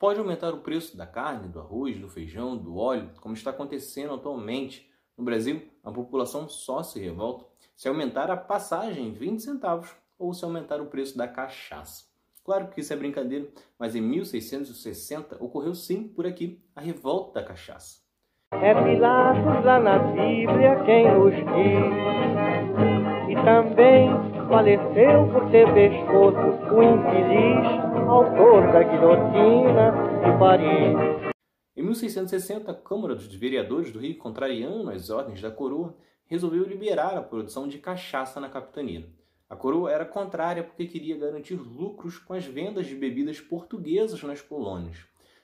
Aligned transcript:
Pode 0.00 0.18
aumentar 0.18 0.54
o 0.54 0.60
preço 0.60 0.96
da 0.96 1.06
carne, 1.06 1.46
do 1.46 1.60
arroz, 1.60 1.98
do 1.98 2.08
feijão, 2.08 2.56
do 2.56 2.74
óleo, 2.74 3.10
como 3.20 3.34
está 3.34 3.50
acontecendo 3.50 4.14
atualmente. 4.14 4.90
No 5.14 5.22
Brasil, 5.22 5.60
a 5.84 5.92
população 5.92 6.48
só 6.48 6.82
se 6.82 6.98
revolta 6.98 7.44
se 7.76 7.86
aumentar 7.86 8.30
a 8.30 8.36
passagem 8.36 9.12
20 9.12 9.42
centavos 9.42 9.90
ou 10.18 10.32
se 10.32 10.42
aumentar 10.42 10.80
o 10.80 10.86
preço 10.86 11.18
da 11.18 11.28
cachaça. 11.28 12.06
Claro 12.42 12.68
que 12.68 12.80
isso 12.80 12.94
é 12.94 12.96
brincadeira, 12.96 13.46
mas 13.78 13.94
em 13.94 14.00
1660 14.00 15.36
ocorreu 15.38 15.74
sim 15.74 16.08
por 16.08 16.26
aqui 16.26 16.64
a 16.74 16.80
revolta 16.80 17.38
da 17.38 17.46
cachaça. 17.46 18.00
É 18.52 18.72
Pilatos 18.72 19.64
lá 19.66 19.78
na 19.78 19.98
Bíblia 19.98 20.82
quem 20.86 21.12
nos 21.12 21.34
diz, 21.34 21.92
e 23.28 23.34
também 23.44 24.08
faleceu 24.48 25.28
por 25.30 25.50
ter 25.50 25.70
pescoço 25.74 26.74
o 26.74 26.82
infeliz 26.82 27.79
autor 28.10 28.72
da 28.72 28.82
guilhotina 28.82 29.92
de 30.24 30.36
Paris. 30.36 31.32
Em 31.76 31.82
1660, 31.82 32.68
a 32.68 32.74
Câmara 32.74 33.14
dos 33.14 33.32
Vereadores 33.32 33.92
do 33.92 34.00
Rio, 34.00 34.18
contrariando 34.18 34.90
as 34.90 35.10
ordens 35.10 35.40
da 35.40 35.48
coroa, 35.48 35.96
resolveu 36.26 36.64
liberar 36.64 37.16
a 37.16 37.22
produção 37.22 37.68
de 37.68 37.78
cachaça 37.78 38.40
na 38.40 38.48
capitania. 38.48 39.08
A 39.48 39.54
coroa 39.54 39.92
era 39.92 40.04
contrária 40.04 40.64
porque 40.64 40.88
queria 40.88 41.16
garantir 41.16 41.54
lucros 41.54 42.18
com 42.18 42.34
as 42.34 42.44
vendas 42.44 42.86
de 42.86 42.96
bebidas 42.96 43.40
portuguesas 43.40 44.20
nas 44.24 44.42
colônias. 44.42 44.98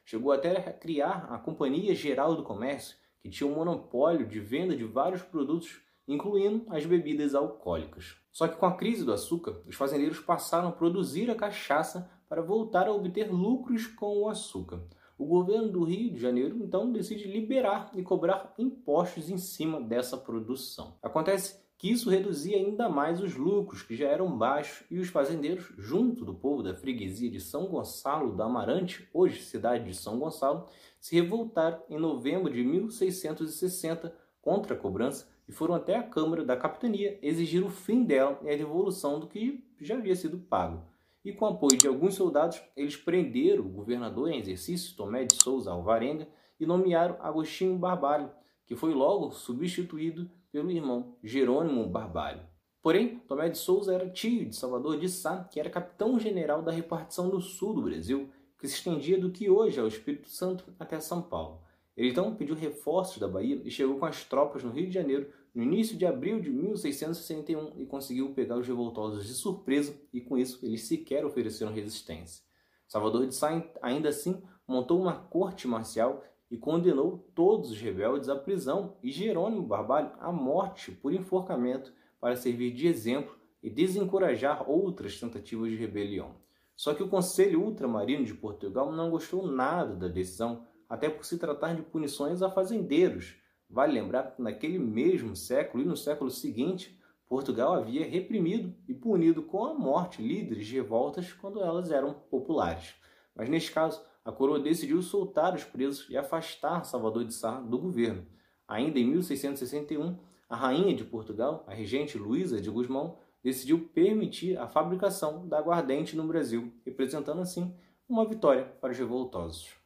Chegou 0.04 0.32
até 0.32 0.56
a 0.56 0.72
criar 0.72 1.28
a 1.30 1.38
Companhia 1.38 1.94
Geral 1.94 2.34
do 2.34 2.42
Comércio, 2.42 2.96
que 3.20 3.30
tinha 3.30 3.48
um 3.48 3.54
monopólio 3.54 4.26
de 4.26 4.40
venda 4.40 4.76
de 4.76 4.84
vários 4.84 5.22
produtos, 5.22 5.80
incluindo 6.08 6.66
as 6.68 6.84
bebidas 6.84 7.32
alcoólicas. 7.32 8.16
Só 8.32 8.48
que 8.48 8.56
com 8.56 8.66
a 8.66 8.76
crise 8.76 9.04
do 9.04 9.12
açúcar, 9.12 9.62
os 9.66 9.76
fazendeiros 9.76 10.18
passaram 10.18 10.68
a 10.68 10.72
produzir 10.72 11.30
a 11.30 11.36
cachaça 11.36 12.10
para 12.28 12.42
voltar 12.42 12.86
a 12.86 12.92
obter 12.92 13.30
lucros 13.30 13.86
com 13.86 14.22
o 14.22 14.28
açúcar. 14.28 14.82
O 15.18 15.24
governo 15.24 15.68
do 15.70 15.84
Rio 15.84 16.12
de 16.12 16.20
Janeiro 16.20 16.58
então 16.58 16.92
decide 16.92 17.26
liberar 17.26 17.90
e 17.94 18.02
cobrar 18.02 18.52
impostos 18.58 19.30
em 19.30 19.38
cima 19.38 19.80
dessa 19.80 20.16
produção. 20.16 20.98
Acontece 21.02 21.64
que 21.78 21.90
isso 21.90 22.10
reduzia 22.10 22.56
ainda 22.56 22.88
mais 22.88 23.20
os 23.20 23.34
lucros, 23.34 23.82
que 23.82 23.96
já 23.96 24.08
eram 24.08 24.36
baixos, 24.36 24.86
e 24.90 24.98
os 24.98 25.08
fazendeiros, 25.08 25.72
junto 25.76 26.24
do 26.24 26.34
povo 26.34 26.62
da 26.62 26.74
freguesia 26.74 27.30
de 27.30 27.40
São 27.40 27.66
Gonçalo 27.66 28.34
da 28.34 28.44
Amarante, 28.44 29.08
hoje 29.12 29.42
cidade 29.42 29.84
de 29.84 29.94
São 29.94 30.18
Gonçalo, 30.18 30.68
se 31.00 31.14
revoltaram 31.14 31.82
em 31.88 31.98
novembro 31.98 32.52
de 32.52 32.62
1660 32.62 34.14
contra 34.40 34.74
a 34.74 34.78
cobrança 34.78 35.28
e 35.48 35.52
foram 35.52 35.74
até 35.74 35.96
a 35.96 36.02
Câmara 36.02 36.44
da 36.44 36.56
Capitania 36.56 37.18
exigir 37.22 37.64
o 37.64 37.70
fim 37.70 38.04
dela 38.04 38.38
e 38.42 38.50
a 38.50 38.56
devolução 38.56 39.20
do 39.20 39.26
que 39.26 39.64
já 39.80 39.96
havia 39.96 40.16
sido 40.16 40.38
pago 40.38 40.82
e 41.26 41.32
com 41.32 41.44
apoio 41.44 41.76
de 41.76 41.88
alguns 41.88 42.14
soldados, 42.14 42.62
eles 42.76 42.96
prenderam 42.96 43.66
o 43.66 43.68
governador 43.68 44.30
em 44.30 44.38
exercício, 44.38 44.96
Tomé 44.96 45.24
de 45.24 45.34
Souza 45.34 45.72
Alvarenga, 45.72 46.28
e 46.60 46.64
nomearam 46.64 47.16
Agostinho 47.18 47.76
Barbalho, 47.76 48.30
que 48.64 48.76
foi 48.76 48.94
logo 48.94 49.32
substituído 49.32 50.30
pelo 50.52 50.70
irmão 50.70 51.16
Jerônimo 51.24 51.84
Barbalho. 51.88 52.46
Porém, 52.80 53.18
Tomé 53.26 53.48
de 53.48 53.58
Souza 53.58 53.92
era 53.92 54.08
tio 54.08 54.48
de 54.48 54.54
Salvador 54.54 55.00
de 55.00 55.08
Sá, 55.08 55.42
que 55.42 55.58
era 55.58 55.68
capitão-general 55.68 56.62
da 56.62 56.70
repartição 56.70 57.28
do 57.28 57.40
sul 57.40 57.74
do 57.74 57.82
Brasil, 57.82 58.30
que 58.56 58.68
se 58.68 58.76
estendia 58.76 59.18
do 59.20 59.32
que 59.32 59.50
hoje 59.50 59.80
é 59.80 59.82
o 59.82 59.88
Espírito 59.88 60.28
Santo 60.28 60.72
até 60.78 61.00
São 61.00 61.20
Paulo. 61.20 61.60
Ele 61.96 62.10
então 62.10 62.34
pediu 62.34 62.54
reforços 62.54 63.18
da 63.18 63.26
Bahia 63.26 63.60
e 63.64 63.70
chegou 63.70 63.98
com 63.98 64.04
as 64.04 64.24
tropas 64.24 64.62
no 64.62 64.70
Rio 64.70 64.86
de 64.86 64.92
Janeiro 64.92 65.32
no 65.54 65.62
início 65.62 65.96
de 65.96 66.04
abril 66.04 66.38
de 66.38 66.50
1661 66.50 67.80
e 67.80 67.86
conseguiu 67.86 68.34
pegar 68.34 68.58
os 68.58 68.66
revoltosos 68.66 69.26
de 69.26 69.32
surpresa 69.32 69.98
e 70.12 70.20
com 70.20 70.36
isso 70.36 70.64
eles 70.64 70.82
sequer 70.82 71.24
ofereceram 71.24 71.72
resistência. 71.72 72.44
Salvador 72.86 73.26
de 73.26 73.34
Sá 73.34 73.64
ainda 73.80 74.10
assim 74.10 74.42
montou 74.68 75.00
uma 75.00 75.14
corte 75.14 75.66
marcial 75.66 76.22
e 76.50 76.56
condenou 76.56 77.26
todos 77.34 77.70
os 77.70 77.80
rebeldes 77.80 78.28
à 78.28 78.36
prisão 78.36 78.96
e 79.02 79.10
Jerônimo 79.10 79.62
Barbalho 79.62 80.12
à 80.20 80.30
morte 80.30 80.92
por 80.92 81.12
enforcamento 81.12 81.92
para 82.20 82.36
servir 82.36 82.72
de 82.72 82.86
exemplo 82.86 83.34
e 83.62 83.70
desencorajar 83.70 84.68
outras 84.68 85.18
tentativas 85.18 85.70
de 85.70 85.76
rebelião. 85.76 86.36
Só 86.76 86.92
que 86.94 87.02
o 87.02 87.08
Conselho 87.08 87.62
Ultramarino 87.62 88.24
de 88.24 88.34
Portugal 88.34 88.92
não 88.92 89.10
gostou 89.10 89.46
nada 89.46 89.94
da 89.94 90.08
decisão, 90.08 90.66
até 90.88 91.08
por 91.08 91.24
se 91.24 91.38
tratar 91.38 91.74
de 91.74 91.82
punições 91.82 92.42
a 92.42 92.50
fazendeiros, 92.50 93.36
Vale 93.68 93.92
lembrar 93.92 94.34
que 94.34 94.42
naquele 94.42 94.78
mesmo 94.78 95.34
século 95.34 95.82
e 95.82 95.86
no 95.86 95.96
século 95.96 96.30
seguinte, 96.30 96.98
Portugal 97.28 97.74
havia 97.74 98.08
reprimido 98.08 98.72
e 98.88 98.94
punido 98.94 99.42
com 99.42 99.64
a 99.64 99.74
morte 99.74 100.22
líderes 100.22 100.66
de 100.66 100.76
revoltas 100.76 101.32
quando 101.32 101.60
elas 101.60 101.90
eram 101.90 102.14
populares. 102.30 102.94
Mas 103.34 103.48
neste 103.48 103.72
caso, 103.72 104.00
a 104.24 104.30
coroa 104.30 104.60
decidiu 104.60 105.02
soltar 105.02 105.54
os 105.54 105.64
presos 105.64 106.08
e 106.08 106.16
afastar 106.16 106.84
Salvador 106.84 107.24
de 107.24 107.34
Sá 107.34 107.60
do 107.60 107.78
governo. 107.78 108.24
Ainda 108.68 108.98
em 108.98 109.06
1661, 109.06 110.16
a 110.48 110.56
rainha 110.56 110.94
de 110.94 111.04
Portugal, 111.04 111.64
a 111.66 111.74
regente 111.74 112.16
Luísa 112.16 112.60
de 112.60 112.70
Gusmão, 112.70 113.18
decidiu 113.42 113.88
permitir 113.92 114.56
a 114.58 114.68
fabricação 114.68 115.46
da 115.46 115.58
aguardente 115.58 116.16
no 116.16 116.26
Brasil, 116.26 116.72
representando 116.84 117.40
assim 117.40 117.74
uma 118.08 118.24
vitória 118.24 118.64
para 118.80 118.92
os 118.92 118.98
revoltosos. 118.98 119.85